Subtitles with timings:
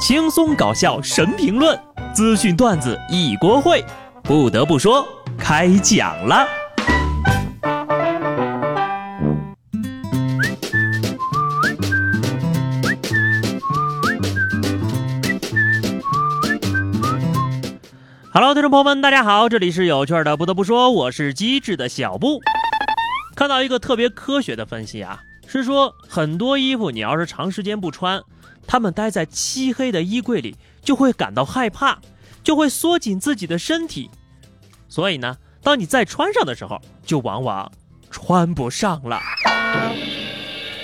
[0.00, 1.78] 轻松搞笑神评论，
[2.14, 3.84] 资讯段子一锅烩。
[4.22, 6.48] 不得不说，开讲了。
[18.32, 20.34] Hello，听众朋友们，大家好，这里是有趣的。
[20.34, 22.40] 不得不说，我是机智的小布。
[23.36, 28.22] 看到一个特别科学的分析啊，是说很多衣服你要是长时间不穿，
[28.70, 31.98] 它们待在漆黑的衣柜里就会感到害怕，
[32.44, 34.08] 就会缩紧自己的身体。
[34.88, 37.72] 所以呢，当你再穿上的时候，就往往
[38.12, 39.20] 穿不上了。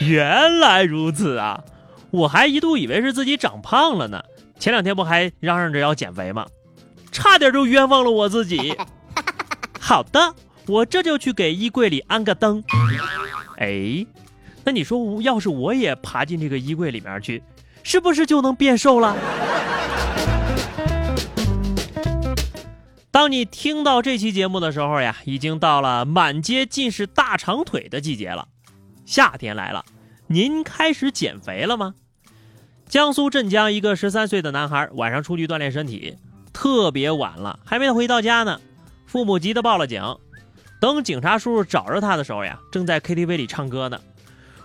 [0.00, 1.62] 原来如此啊，
[2.10, 4.24] 我还一度以为是自己长胖了呢。
[4.58, 6.46] 前两天不还嚷嚷着要减肥吗？
[7.12, 8.74] 差点就冤枉了我自己。
[9.78, 10.34] 好的，
[10.68, 12.64] 我这就去给衣柜里安个灯。
[13.58, 14.06] 哎，
[14.64, 17.42] 那你说，要是我也爬进这个衣柜里面去，
[17.84, 19.14] 是不是就能变瘦了？
[23.12, 28.48] 当你听到这期节目的时候呀，已经到了满街尽是大长腿的季节了，
[29.06, 29.84] 夏天来了。
[30.26, 31.94] 您开始减肥了吗？
[32.88, 36.16] 江苏镇江一个十三岁的男孩晚上出去锻炼身体。
[36.52, 38.60] 特别晚了，还没回到家呢，
[39.06, 40.02] 父母急得报了警。
[40.80, 44.00] 等警察叔叔找着他的时候呀，正在 KTV 里唱歌呢。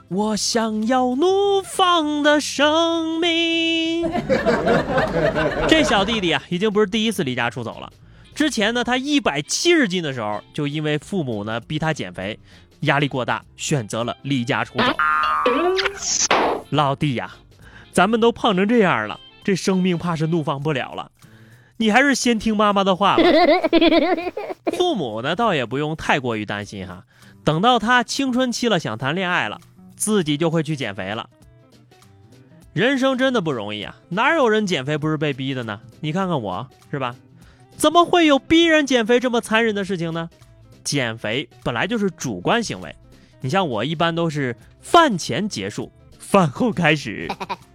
[0.10, 4.10] 我想要怒放的生命。
[5.70, 7.94] 这小弟弟啊，已经不是第一次离家出走了。
[8.34, 12.40] 之前呢，他一百七十斤的时候，就因为父母呢逼他减肥，
[12.82, 14.86] 压力过大，选择了离家出走。
[16.72, 17.36] 老弟呀，
[17.92, 21.12] 咱们都胖成这样了，这生命怕是怒放不了了。
[21.78, 23.24] 你还是先听妈妈的话吧。
[24.76, 27.04] 父母呢，倒也不用太过于担心哈。
[27.44, 29.62] 等到他青春期了，想谈恋爱了，
[30.00, 31.30] 自己就会去减肥了。
[32.74, 35.82] 人生真的不容易啊，哪有人减肥不是被逼的呢？
[36.00, 37.16] 你看看我，是吧？
[37.76, 40.30] 怎么会有逼人减肥这么残忍的事情呢？
[40.84, 42.96] 减肥本来就是主观行为，
[43.42, 47.28] 你像我一般都是饭前结束，饭后开始。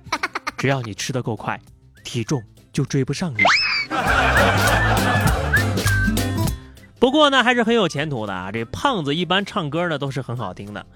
[0.57, 1.61] 只要你吃得够快，
[2.03, 2.43] 体重
[2.73, 3.43] 就追不上你。
[6.99, 8.51] 不过呢，还是很有前途的啊！
[8.51, 10.87] 这胖子一般唱歌呢都是很好听的，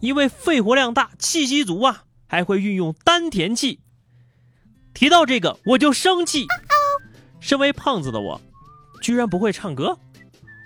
[0.00, 3.80] 因为肺活量大，气息足啊，还会运用丹田气。
[4.94, 6.46] 提到这个我就生气，
[7.40, 8.40] 身为胖子的我，
[9.00, 9.98] 居然不会唱歌，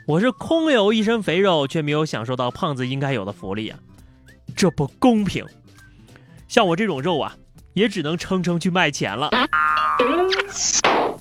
[0.06, 3.78] 我是空有一身肥肉，却没有享受到胖子应该有的福利啊！
[4.54, 5.44] 这不公平！
[6.48, 7.36] 像我这种肉啊，
[7.72, 9.30] 也只能撑撑去卖钱了。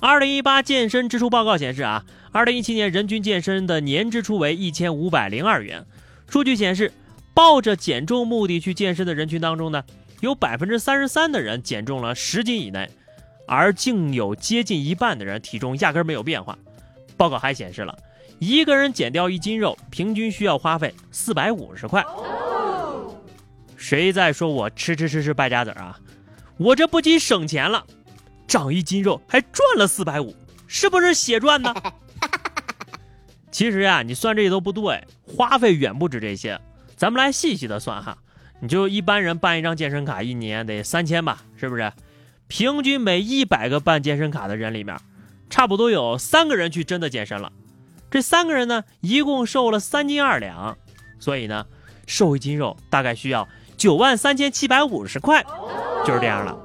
[0.00, 5.86] 二零一八健身支出报告显示啊，二零一七年人均健身的年支出为一千五百零二元。
[6.28, 6.92] 数据显示，
[7.34, 9.84] 抱着减重目的去健身的人群当中呢，
[10.20, 12.90] 有百分之三十三的人减重了十斤以内，
[13.46, 16.58] 而竟有接近一半的人体重压根没有变化。
[17.16, 17.98] 报告还显示了，
[18.38, 22.04] 一个人减掉一斤肉，平均需要花费四百五十块。
[23.76, 25.98] 谁在说我吃吃吃吃败家子啊？
[26.56, 27.84] 我这不仅省钱了。
[28.46, 31.74] 长一斤肉还赚了四百五，是不是血赚呢？
[33.50, 36.60] 其实呀，你算这些都不对，花费远不止这些。
[37.02, 38.18] 咱们来细细的算哈，
[38.60, 41.92] 你就一般人办一张健身卡，一年得三千吧，是不是？
[42.46, 44.96] 平均每一百个办健身卡的人里面，
[45.50, 47.50] 差不多有三个人去真的健身了。
[48.08, 50.78] 这三个人呢，一共瘦了三斤二两，
[51.18, 51.66] 所以呢，
[52.06, 55.44] 瘦一斤肉大概需要九万三千七百五十块，
[56.06, 56.56] 就是这样了。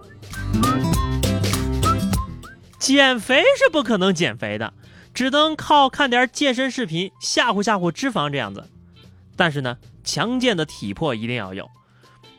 [2.77, 4.71] 减肥是不可能减肥的，
[5.15, 8.69] 只能靠看点健身视频吓唬吓唬脂肪这样子。
[9.35, 11.69] 但是呢，强健的体魄一定要有，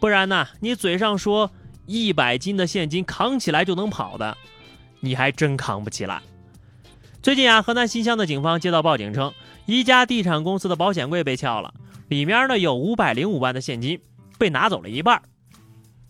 [0.00, 1.50] 不然呢，你嘴上说
[1.84, 4.38] 一百斤的现金扛起来就能跑的，
[5.00, 6.22] 你还真扛不起来。
[7.22, 9.34] 最近啊，河南新乡的警方接到报警称，
[9.66, 11.74] 一家地产公司的保险柜被撬了，
[12.08, 14.00] 里面呢有五百零五万的现金
[14.38, 15.20] 被拿走了一半。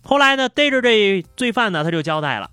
[0.03, 2.51] 后来呢，逮着这罪犯呢，他就交代了。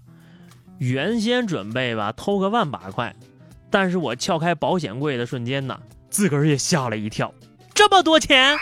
[0.80, 3.16] 原先准备吧偷个万把块，
[3.70, 5.80] 但是我撬开保险柜的瞬间呢，
[6.10, 7.32] 自个儿也吓了一跳，
[7.76, 8.58] 这么多钱！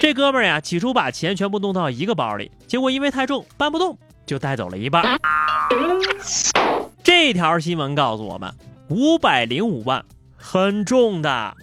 [0.00, 3.96] 这哥们儿呀，起初把钱全部弄到一个包里，结果因为太重搬不动，
[4.26, 5.18] 就带走了一半。
[7.02, 8.52] 这条新闻告诉我们，
[8.88, 10.04] 五百零五万
[10.36, 11.54] 很重的，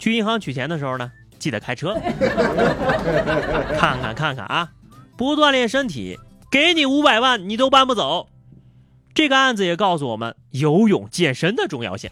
[0.00, 1.94] 去银行取钱的时候呢，记得开车。
[3.78, 4.68] 看看看看啊，
[5.16, 6.18] 不锻炼身体，
[6.50, 8.28] 给你五百万你都搬不走。
[9.14, 12.10] 这个案子也告诉我们游泳健身的重要性。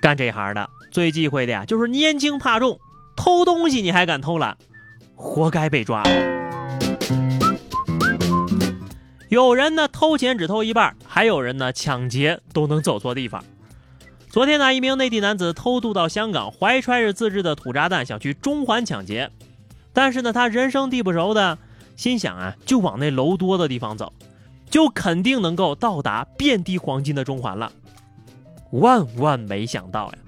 [0.00, 2.78] 干这行的最忌讳的呀，就是年轻怕重，
[3.16, 4.56] 偷东西你还敢偷懒，
[5.16, 6.04] 活该被抓。
[9.30, 13.42] 有人呢偷钱只偷一半，还有人呢抢劫都能走错地方。
[14.28, 19.30] 昨天呢，一名内地男子偷渡到香港，怀揣着自制的土炸弹，想去中环抢劫。
[19.94, 21.58] 但是呢，他人生地不熟的，
[21.96, 24.12] 心想啊，就往那楼多的地方走，
[24.70, 27.72] 就肯定能够到达遍地黄金的中环了。
[28.70, 30.18] 万万没想到呀！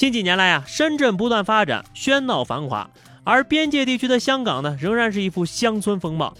[0.00, 2.90] 近几年来啊，深圳不断发展，喧闹繁华，
[3.22, 6.34] 而边界地区的香港呢，仍然是一副乡村风貌。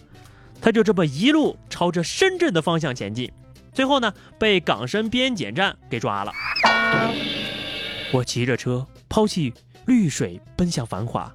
[0.62, 3.30] 他就这么一路朝着深圳的方向前进，
[3.74, 6.32] 最后呢，被港深边检站给抓了。
[8.14, 9.52] 我骑着车，抛弃
[9.84, 11.30] 绿水，奔向繁华。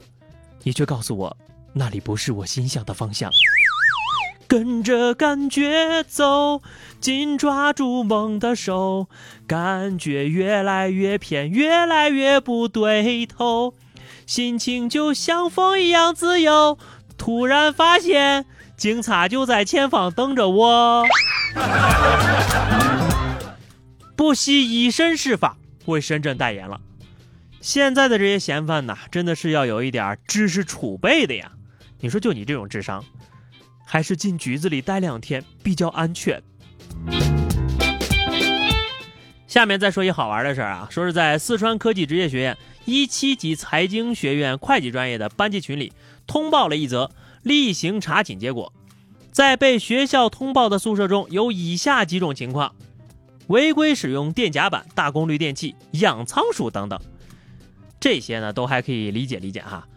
[0.64, 1.38] 你却告诉我，
[1.74, 3.32] 那里不是我心向的方向。
[4.48, 6.62] 跟着感觉走，
[7.00, 9.08] 紧抓住梦的手，
[9.48, 13.74] 感觉越来越偏，越来越不对头，
[14.26, 16.78] 心情就像风一样自由。
[17.18, 18.46] 突然发现，
[18.78, 21.06] 警察就在前方等着我。
[24.16, 26.80] 不惜以身试法，为深圳代言了。
[27.62, 31.52] 现在的这些嫌犯呐，真的是要有一点知识储备的呀。
[32.02, 33.04] 你说就你这种智商，
[33.86, 36.44] 还是进局子里待两天比较安全。
[39.48, 45.94] 下面再说一好玩的事儿啊，说是在四川科技职业学院一七级财经学院会计专业的班级群里
[46.28, 47.10] 通报了一则
[47.42, 48.74] 例行查寝结果，
[49.32, 52.76] 在被学校通报的宿舍中有以下几种情况：
[53.48, 57.00] 违规使用电夹板、大功率电器、养仓鼠等等。
[58.00, 59.88] 这些呢都还可以理解理解哈，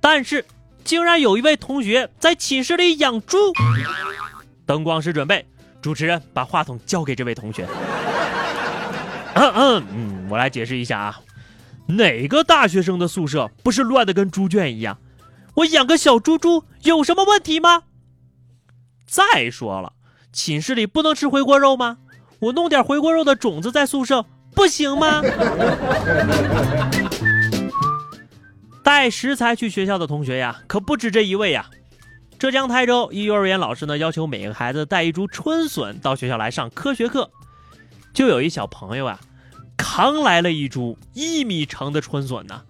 [0.00, 0.44] 但是
[0.84, 3.36] 竟然有一位同学在寝室里养猪。
[4.66, 5.46] 灯光师准备，
[5.80, 7.66] 主持人把话筒交给这位同学。
[9.34, 11.20] 嗯嗯嗯，我来解释一下啊，
[11.86, 14.98] 哪个大学生的宿舍不是乱的跟猪圈一样？
[15.54, 17.82] 我养个小猪猪有什么问题吗？
[19.06, 19.92] 再说了，
[20.32, 21.98] 寝室里不能吃回锅肉吗？
[22.40, 25.22] 我弄点回锅肉的种子在宿舍不行吗？
[28.84, 31.70] 带食材去学校的同学呀，可不止这一位呀。
[32.38, 37.30] 浙江台州一幼儿园老师呢，要求每个孩子带一株春笋到学校来上科学课。
[38.12, 39.18] 就有一小朋友啊，
[39.78, 42.60] 扛来了一株一米长的春笋呢。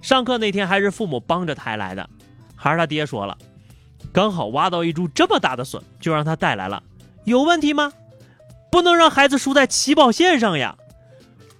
[0.00, 2.08] 上课那天还是父母帮着抬来的，
[2.56, 3.36] 还是他爹说了，
[4.10, 6.82] 刚好挖到一株这么大的笋，就让他带来了。
[7.24, 7.92] 有问题吗？
[8.70, 10.76] 不能让孩子输在起跑线上呀。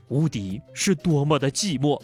[0.09, 2.00] 无敌是多么的寂寞。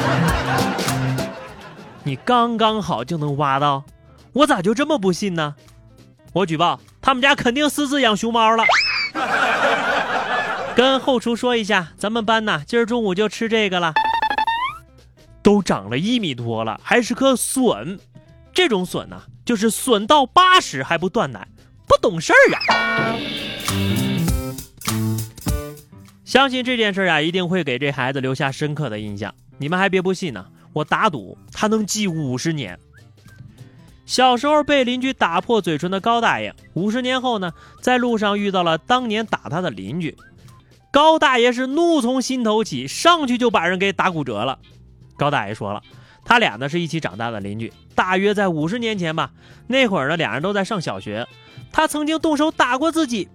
[2.04, 3.84] 你刚刚好就能挖到，
[4.32, 5.54] 我咋就这么不信呢？
[6.32, 8.64] 我举报，他们家肯定私自养熊猫了。
[10.76, 13.92] 跟后厨说一下，咱们班呐，今儿中午就吃这个了。
[15.42, 17.98] 都长了一米多了，还是颗笋。
[18.52, 21.48] 这种笋呢，就是笋到八十还不断奶，
[21.86, 23.16] 不懂事儿啊。
[26.24, 29.34] 相信这件事啊，一定会给这孩子留下深刻的印象。
[29.60, 30.46] 你们还别不信呢。
[30.72, 32.78] 我打赌他能记五十年。
[34.06, 40.16] 小时候被邻居打破嘴唇的高大爷，五十年后呢，在路上遇到了当年打他的邻居，
[40.90, 44.58] 高大爷是怒从心头起，上去就把人给打骨折了。
[45.16, 45.82] 高大爷说了，
[46.24, 49.32] 他俩呢是一起长大的邻居，大约在五十年前吧，
[49.66, 51.28] 那会儿呢俩人都在上小学，
[51.70, 53.28] 他曾经动手打过自己。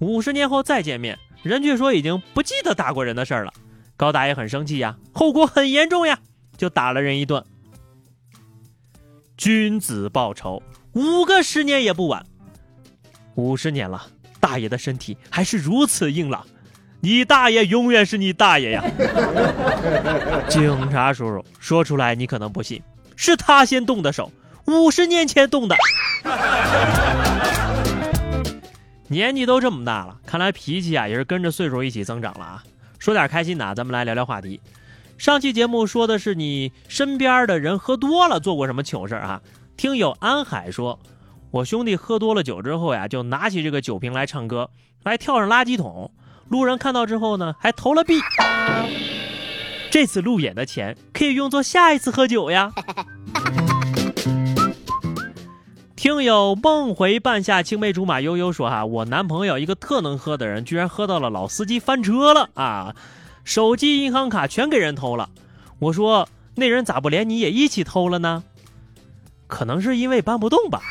[0.00, 3.52] 五十年后再见面，人却说已经不记得打过人的事儿了。
[3.96, 6.18] 高大爷很生气呀，后果很严重呀。
[6.56, 7.44] 就打了人一顿。
[9.36, 12.24] 君子报仇，五个十年也不晚。
[13.34, 14.06] 五十年了，
[14.38, 16.46] 大爷的身体还是如此硬朗。
[17.00, 18.84] 你大爷永远是你大爷呀！
[20.48, 22.82] 警察叔叔说出来你可能不信，
[23.16, 24.32] 是他先动的手，
[24.66, 25.76] 五十年前动的。
[29.08, 32.64] 年纪都这么大了，看来脾气啊也是跟着岁数一起增长了啊。
[33.04, 34.62] 说点开心的啊，咱们来聊聊话题。
[35.18, 39.42] 上期节目说的是你身边的人喝多了做过什么糗事啊？
[39.76, 40.98] 听友安海说，
[41.50, 44.70] 我兄弟喝多了酒之后呀，就拿起这个酒瓶来唱歌，
[45.04, 46.10] 还跳上垃圾桶。
[46.48, 48.14] 路人看到之后呢，还投了币。
[49.90, 52.72] 这次路演的钱可以用作下一次喝酒呀。
[56.04, 62.94] 听友梦回半夏青梅竹马悠悠说哈，我男朋友一个特能喝的人，居然喝到了老司机翻车了啊！
[63.42, 65.30] 手机、银行卡全给人偷了，
[65.78, 68.44] 我说那人咋不连你也一起偷了呢？
[69.46, 70.82] 可能是因为搬不动吧。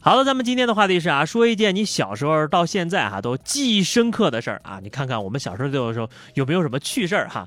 [0.00, 7.46] 好了，咱们今天的话题是啊，说一件你小时候到现在哈都记忆深刻的事儿啊，你看看我们小时候的时候有没有什么趣事儿哈？